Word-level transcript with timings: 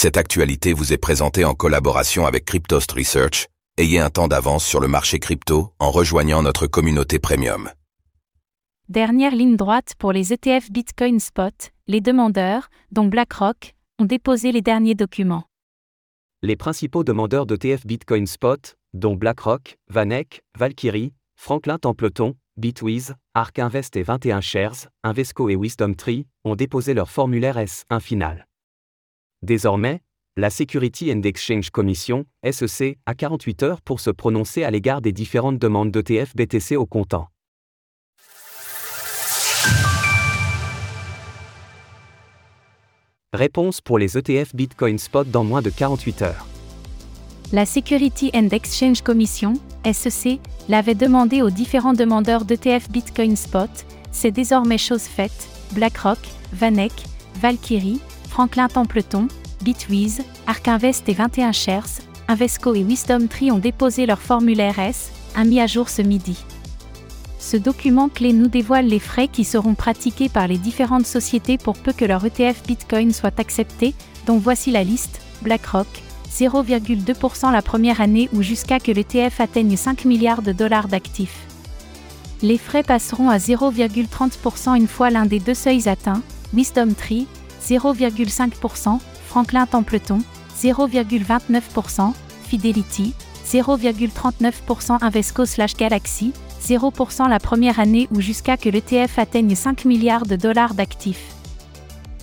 Cette 0.00 0.16
actualité 0.16 0.74
vous 0.74 0.92
est 0.92 0.96
présentée 0.96 1.44
en 1.44 1.54
collaboration 1.54 2.24
avec 2.24 2.44
Cryptost 2.44 2.92
Research. 2.92 3.48
Ayez 3.78 3.98
un 3.98 4.10
temps 4.10 4.28
d'avance 4.28 4.64
sur 4.64 4.78
le 4.78 4.86
marché 4.86 5.18
crypto 5.18 5.72
en 5.80 5.90
rejoignant 5.90 6.40
notre 6.40 6.68
communauté 6.68 7.18
premium. 7.18 7.68
Dernière 8.88 9.34
ligne 9.34 9.56
droite 9.56 9.94
pour 9.98 10.12
les 10.12 10.32
ETF 10.32 10.70
Bitcoin 10.70 11.18
Spot, 11.18 11.72
les 11.88 12.00
demandeurs, 12.00 12.68
dont 12.92 13.06
BlackRock, 13.06 13.74
ont 13.98 14.04
déposé 14.04 14.52
les 14.52 14.62
derniers 14.62 14.94
documents. 14.94 15.46
Les 16.42 16.54
principaux 16.54 17.02
demandeurs 17.02 17.46
d'ETF 17.46 17.84
Bitcoin 17.84 18.28
Spot, 18.28 18.76
dont 18.94 19.16
BlackRock, 19.16 19.78
Vanek, 19.88 20.42
Valkyrie, 20.56 21.12
Franklin 21.34 21.78
Templeton, 21.78 22.36
Bitwiz, 22.56 23.16
Ark 23.34 23.58
Invest 23.58 23.96
et 23.96 24.04
21 24.04 24.42
Shares, 24.42 24.86
Invesco 25.02 25.48
et 25.48 25.56
Wisdom 25.56 25.94
Tree, 25.94 26.28
ont 26.44 26.54
déposé 26.54 26.94
leur 26.94 27.10
formulaire 27.10 27.56
S1 27.56 27.98
final. 27.98 28.47
Désormais, 29.42 30.00
la 30.36 30.50
Security 30.50 31.12
and 31.12 31.22
Exchange 31.22 31.70
Commission, 31.70 32.24
SEC, 32.48 32.98
a 33.06 33.14
48 33.14 33.62
heures 33.62 33.80
pour 33.80 34.00
se 34.00 34.10
prononcer 34.10 34.64
à 34.64 34.70
l'égard 34.72 35.00
des 35.00 35.12
différentes 35.12 35.58
demandes 35.58 35.92
d'ETF 35.92 36.34
BTC 36.34 36.74
au 36.76 36.86
comptant. 36.86 37.28
Réponse 43.32 43.80
pour 43.80 43.98
les 43.98 44.18
ETF 44.18 44.56
Bitcoin 44.56 44.98
Spot 44.98 45.30
dans 45.30 45.44
moins 45.44 45.62
de 45.62 45.70
48 45.70 46.22
heures. 46.22 46.46
La 47.52 47.64
Security 47.64 48.30
and 48.34 48.48
Exchange 48.50 49.02
Commission, 49.02 49.54
SEC, 49.84 50.40
l'avait 50.68 50.96
demandé 50.96 51.42
aux 51.42 51.50
différents 51.50 51.92
demandeurs 51.92 52.44
d'ETF 52.44 52.90
Bitcoin 52.90 53.36
Spot, 53.36 53.70
c'est 54.10 54.32
désormais 54.32 54.78
chose 54.78 55.02
faite, 55.02 55.48
BlackRock, 55.72 56.18
Vanek, 56.52 56.92
Valkyrie, 57.40 58.00
Franklin 58.28 58.68
Templeton, 58.68 59.28
Bitwiz, 59.62 60.22
Ark 60.46 60.68
Invest 60.68 61.08
et 61.08 61.14
21 61.14 61.52
Shares, 61.52 62.00
Invesco 62.28 62.74
et 62.74 62.82
Wisdom 62.82 63.26
Tree 63.26 63.50
ont 63.50 63.58
déposé 63.58 64.04
leur 64.04 64.20
formulaire 64.20 64.78
S, 64.78 65.10
un 65.34 65.44
mis 65.44 65.60
à 65.60 65.66
jour 65.66 65.88
ce 65.88 66.02
midi. 66.02 66.36
Ce 67.38 67.56
document 67.56 68.08
clé 68.08 68.32
nous 68.32 68.48
dévoile 68.48 68.86
les 68.86 68.98
frais 68.98 69.28
qui 69.28 69.44
seront 69.44 69.74
pratiqués 69.74 70.28
par 70.28 70.46
les 70.46 70.58
différentes 70.58 71.06
sociétés 71.06 71.56
pour 71.56 71.78
peu 71.78 71.92
que 71.92 72.04
leur 72.04 72.24
ETF 72.24 72.62
Bitcoin 72.66 73.12
soit 73.12 73.40
accepté, 73.40 73.94
dont 74.26 74.38
voici 74.38 74.70
la 74.70 74.84
liste 74.84 75.20
BlackRock, 75.40 75.86
0,2% 76.30 77.50
la 77.50 77.62
première 77.62 78.00
année 78.02 78.28
ou 78.34 78.42
jusqu'à 78.42 78.78
que 78.78 78.92
l'ETF 78.92 79.40
atteigne 79.40 79.76
5 79.76 80.04
milliards 80.04 80.42
de 80.42 80.52
dollars 80.52 80.88
d'actifs. 80.88 81.46
Les 82.42 82.58
frais 82.58 82.82
passeront 82.82 83.30
à 83.30 83.38
0,30% 83.38 84.76
une 84.76 84.86
fois 84.86 85.10
l'un 85.10 85.24
des 85.24 85.40
deux 85.40 85.54
seuils 85.54 85.88
atteints, 85.88 86.22
Wisdom 86.52 86.92
Tree, 86.92 87.26
0,5%, 87.62 88.98
Franklin 89.26 89.66
Templeton, 89.66 90.20
0,29%, 90.60 92.12
Fidelity, 92.44 93.14
0,39% 93.46 94.98
Invesco 95.02 95.46
slash 95.46 95.74
Galaxy, 95.74 96.32
0% 96.62 97.28
la 97.28 97.38
première 97.38 97.80
année 97.80 98.08
ou 98.12 98.20
jusqu'à 98.20 98.56
que 98.56 98.68
l'ETF 98.68 99.18
atteigne 99.18 99.54
5 99.54 99.84
milliards 99.84 100.26
de 100.26 100.36
dollars 100.36 100.74
d'actifs. 100.74 101.34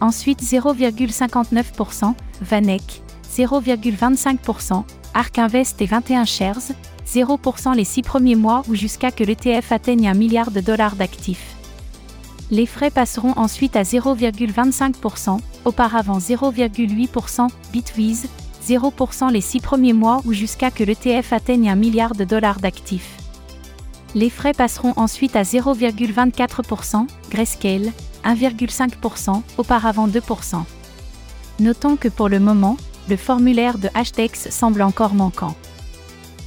Ensuite 0.00 0.42
0,59%, 0.42 2.14
Vanek, 2.40 3.02
0,25%, 3.36 4.84
Ark 5.14 5.38
Invest 5.38 5.80
et 5.80 5.86
21 5.86 6.24
Shares, 6.24 6.72
0% 7.06 7.76
les 7.76 7.84
6 7.84 8.02
premiers 8.02 8.34
mois 8.34 8.62
ou 8.68 8.74
jusqu'à 8.74 9.10
que 9.10 9.22
l'ETF 9.22 9.70
atteigne 9.70 10.08
1 10.08 10.14
milliard 10.14 10.50
de 10.50 10.60
dollars 10.60 10.96
d'actifs. 10.96 11.51
Les 12.50 12.66
frais 12.66 12.90
passeront 12.90 13.32
ensuite 13.36 13.76
à 13.76 13.82
0,25%, 13.82 15.38
auparavant 15.64 16.18
0,8%, 16.18 17.48
Bitwiz, 17.72 18.26
0% 18.66 19.32
les 19.32 19.40
6 19.40 19.60
premiers 19.60 19.92
mois 19.92 20.20
ou 20.24 20.32
jusqu'à 20.32 20.70
que 20.70 20.84
l'ETF 20.84 21.32
atteigne 21.32 21.70
1 21.70 21.74
milliard 21.74 22.14
de 22.14 22.24
dollars 22.24 22.60
d'actifs. 22.60 23.16
Les 24.14 24.30
frais 24.30 24.52
passeront 24.52 24.92
ensuite 24.96 25.36
à 25.36 25.42
0,24%, 25.42 27.06
Grayscale, 27.30 27.92
1,5%, 28.24 29.42
auparavant 29.56 30.06
2%. 30.06 30.62
Notons 31.60 31.96
que 31.96 32.08
pour 32.08 32.28
le 32.28 32.38
moment, 32.38 32.76
le 33.08 33.16
formulaire 33.16 33.78
de 33.78 33.88
Hashdex 33.94 34.50
semble 34.50 34.82
encore 34.82 35.14
manquant. 35.14 35.54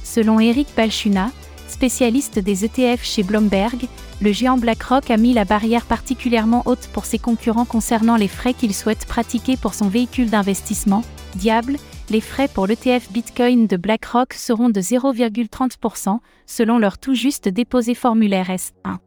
Selon 0.04 0.40
Eric 0.40 0.68
Balchuna, 0.76 1.30
spécialiste 1.68 2.38
des 2.38 2.64
ETF 2.64 3.02
chez 3.02 3.22
Bloomberg, 3.22 3.88
le 4.20 4.32
géant 4.32 4.56
BlackRock 4.56 5.10
a 5.10 5.16
mis 5.16 5.34
la 5.34 5.44
barrière 5.44 5.84
particulièrement 5.84 6.62
haute 6.64 6.88
pour 6.92 7.04
ses 7.04 7.18
concurrents 7.18 7.66
concernant 7.66 8.16
les 8.16 8.28
frais 8.28 8.54
qu'il 8.54 8.74
souhaite 8.74 9.06
pratiquer 9.06 9.56
pour 9.56 9.74
son 9.74 9.88
véhicule 9.88 10.30
d'investissement, 10.30 11.02
Diable, 11.36 11.76
les 12.08 12.20
frais 12.20 12.48
pour 12.48 12.66
l'ETF 12.66 13.12
Bitcoin 13.12 13.66
de 13.66 13.76
BlackRock 13.76 14.32
seront 14.32 14.70
de 14.70 14.80
0,30% 14.80 16.18
selon 16.46 16.78
leur 16.78 16.98
tout 16.98 17.14
juste 17.14 17.48
déposé 17.48 17.94
formulaire 17.94 18.48
S1. 18.48 18.98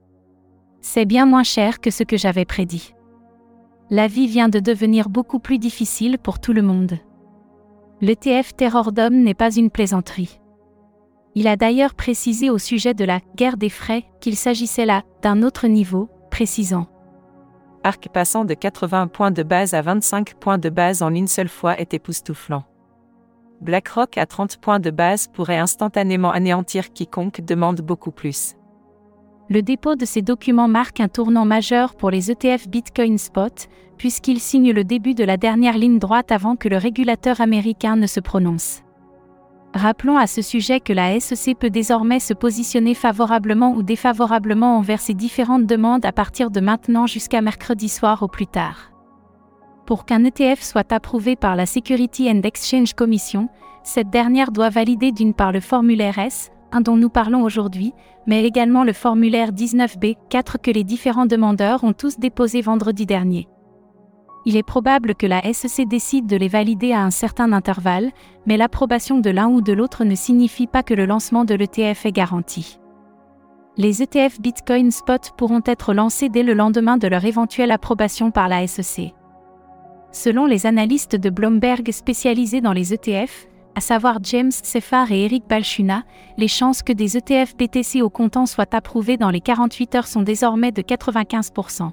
C'est 0.81 1.05
bien 1.05 1.25
moins 1.25 1.43
cher 1.43 1.79
que 1.79 1.91
ce 1.91 2.03
que 2.03 2.17
j'avais 2.17 2.45
prédit. 2.45 2.93
La 3.89 4.07
vie 4.07 4.27
vient 4.27 4.49
de 4.49 4.59
devenir 4.59 5.09
beaucoup 5.09 5.39
plus 5.39 5.57
difficile 5.57 6.17
pour 6.19 6.39
tout 6.39 6.53
le 6.53 6.61
monde. 6.61 6.99
L'ETF 8.01 8.55
Terrordom 8.55 9.09
n'est 9.09 9.33
pas 9.33 9.55
une 9.55 9.71
plaisanterie. 9.71 10.38
Il 11.35 11.47
a 11.47 11.55
d'ailleurs 11.55 11.93
précisé 11.93 12.49
au 12.49 12.57
sujet 12.57 12.93
de 12.93 13.05
la 13.05 13.19
guerre 13.35 13.57
des 13.57 13.69
frais 13.69 14.05
qu'il 14.19 14.35
s'agissait 14.35 14.85
là 14.85 15.03
d'un 15.21 15.43
autre 15.43 15.67
niveau, 15.67 16.09
précisant. 16.31 16.87
Arc 17.83 18.09
passant 18.09 18.45
de 18.45 18.53
80 18.53 19.07
points 19.07 19.31
de 19.31 19.43
base 19.43 19.73
à 19.73 19.81
25 19.81 20.33
points 20.35 20.57
de 20.57 20.69
base 20.69 21.01
en 21.01 21.13
une 21.13 21.27
seule 21.27 21.49
fois 21.49 21.79
est 21.79 21.93
époustouflant. 21.93 22.63
BlackRock 23.61 24.17
à 24.17 24.25
30 24.25 24.57
points 24.57 24.79
de 24.79 24.89
base 24.89 25.27
pourrait 25.27 25.57
instantanément 25.57 26.31
anéantir 26.31 26.91
quiconque 26.93 27.41
demande 27.41 27.81
beaucoup 27.81 28.11
plus. 28.11 28.55
Le 29.49 29.61
dépôt 29.61 29.95
de 29.95 30.05
ces 30.05 30.21
documents 30.21 30.67
marque 30.67 30.99
un 30.99 31.07
tournant 31.07 31.45
majeur 31.45 31.95
pour 31.95 32.11
les 32.11 32.31
ETF 32.31 32.67
Bitcoin 32.67 33.17
Spot, 33.17 33.67
puisqu'il 33.97 34.39
signe 34.39 34.71
le 34.71 34.83
début 34.83 35.15
de 35.15 35.23
la 35.23 35.37
dernière 35.37 35.77
ligne 35.77 35.99
droite 35.99 36.31
avant 36.31 36.55
que 36.55 36.69
le 36.69 36.77
régulateur 36.77 37.41
américain 37.41 37.95
ne 37.95 38.07
se 38.07 38.19
prononce. 38.19 38.83
Rappelons 39.73 40.17
à 40.17 40.25
ce 40.25 40.41
sujet 40.41 40.79
que 40.79 40.93
la 40.93 41.19
SEC 41.19 41.55
peut 41.57 41.69
désormais 41.69 42.19
se 42.19 42.33
positionner 42.33 42.95
favorablement 42.95 43.73
ou 43.73 43.83
défavorablement 43.83 44.77
envers 44.77 44.99
ces 44.99 45.13
différentes 45.13 45.67
demandes 45.67 46.05
à 46.05 46.11
partir 46.11 46.49
de 46.49 46.59
maintenant 46.59 47.05
jusqu'à 47.05 47.41
mercredi 47.41 47.87
soir 47.87 48.23
au 48.23 48.27
plus 48.27 48.47
tard. 48.47 48.91
Pour 49.85 50.05
qu'un 50.05 50.23
ETF 50.23 50.61
soit 50.61 50.91
approuvé 50.91 51.35
par 51.35 51.55
la 51.55 51.67
Security 51.67 52.29
and 52.31 52.41
Exchange 52.43 52.93
Commission, 52.93 53.47
cette 53.83 54.09
dernière 54.09 54.51
doit 54.51 54.69
valider 54.69 55.11
d'une 55.11 55.35
part 55.35 55.51
le 55.51 55.61
formulaire 55.61 56.17
S, 56.17 56.51
un 56.71 56.81
dont 56.81 56.97
nous 56.97 57.09
parlons 57.09 57.43
aujourd'hui, 57.43 57.93
mais 58.25 58.43
également 58.43 58.83
le 58.83 58.93
formulaire 58.93 59.51
19B, 59.51 60.15
4 60.29 60.57
que 60.59 60.71
les 60.71 60.83
différents 60.83 61.25
demandeurs 61.25 61.83
ont 61.83 61.93
tous 61.93 62.17
déposé 62.17 62.61
vendredi 62.61 63.05
dernier 63.05 63.47
il 64.45 64.57
est 64.57 64.63
probable 64.63 65.15
que 65.15 65.27
la 65.27 65.41
SEC 65.53 65.87
décide 65.87 66.25
de 66.25 66.37
les 66.37 66.47
valider 66.47 66.93
à 66.93 67.03
un 67.03 67.11
certain 67.11 67.51
intervalle, 67.51 68.11
mais 68.45 68.57
l'approbation 68.57 69.19
de 69.19 69.29
l'un 69.29 69.47
ou 69.47 69.61
de 69.61 69.73
l'autre 69.73 70.05
ne 70.05 70.15
signifie 70.15 70.67
pas 70.67 70.83
que 70.83 70.93
le 70.93 71.05
lancement 71.05 71.45
de 71.45 71.55
l'ETF 71.55 72.05
est 72.05 72.11
garanti. 72.11 72.79
Les 73.77 74.01
ETF 74.01 74.41
Bitcoin 74.41 74.91
Spot 74.91 75.31
pourront 75.37 75.61
être 75.65 75.93
lancés 75.93 76.29
dès 76.29 76.43
le 76.43 76.53
lendemain 76.53 76.97
de 76.97 77.07
leur 77.07 77.23
éventuelle 77.25 77.71
approbation 77.71 78.31
par 78.31 78.49
la 78.49 78.65
SEC. 78.67 79.13
Selon 80.11 80.47
les 80.47 80.65
analystes 80.65 81.15
de 81.15 81.29
Bloomberg 81.29 81.91
spécialisés 81.91 82.61
dans 82.61 82.73
les 82.73 82.93
ETF, 82.93 83.47
à 83.75 83.81
savoir 83.81 84.17
James 84.23 84.51
Seffar 84.51 85.11
et 85.11 85.23
Eric 85.23 85.47
Balchuna, 85.47 86.03
les 86.37 86.47
chances 86.47 86.81
que 86.81 86.91
des 86.91 87.15
ETF 87.15 87.55
BTC 87.55 88.01
au 88.01 88.09
comptant 88.09 88.45
soient 88.45 88.73
approuvés 88.75 89.17
dans 89.17 89.29
les 89.29 89.41
48 89.41 89.95
heures 89.95 90.07
sont 90.07 90.23
désormais 90.23 90.71
de 90.71 90.81
95%. 90.81 91.91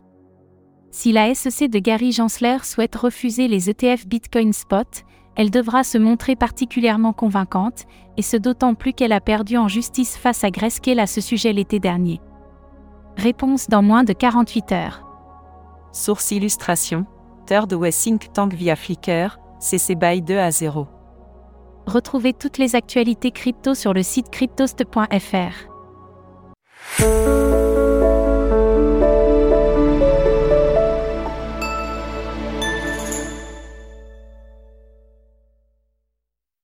Si 0.99 1.13
la 1.13 1.35
SEC 1.35 1.69
de 1.69 1.79
Gary 1.79 2.11
Gensler 2.11 2.57
souhaite 2.63 2.97
refuser 2.97 3.49
les 3.49 3.69
ETF 3.69 4.07
Bitcoin 4.07 4.55
Spot, 4.55 4.89
elle 5.37 5.51
devra 5.51 5.85
se 5.85 5.99
montrer 5.99 6.37
particulièrement 6.37 7.13
convaincante, 7.13 7.85
et 8.17 8.23
ce 8.23 8.39
d'autant 8.39 8.73
plus 8.73 8.95
qu'elle 8.95 9.13
a 9.13 9.21
perdu 9.21 9.59
en 9.59 9.69
justice 9.69 10.17
face 10.17 10.43
à 10.43 10.51
Grayscale 10.51 10.99
à 10.99 11.07
ce 11.07 11.21
sujet 11.21 11.53
l'été 11.53 11.81
dernier. 11.81 12.23
Réponse 13.19 13.69
dans 13.69 13.83
moins 13.83 14.05
de 14.05 14.15
48 14.15 14.73
heures. 14.73 15.07
Source 15.93 16.31
illustration 16.31 17.05
Third 17.45 17.75
Way 17.75 17.93
Think 17.93 18.33
Tank 18.33 18.55
via 18.55 18.75
Flickr, 18.75 19.39
CC 19.61 19.97
BY 19.97 20.23
2 20.23 20.39
à 20.39 20.51
0. 20.51 20.89
Retrouvez 21.87 22.33
toutes 22.33 22.57
les 22.57 22.75
actualités 22.75 23.33
crypto 23.33 23.75
sur 23.75 23.93
le 23.93 24.03
site 24.03 24.31
cryptost.fr. 24.31 25.69